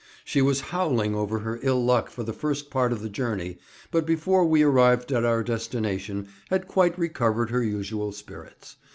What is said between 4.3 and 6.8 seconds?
we arrived at our destination had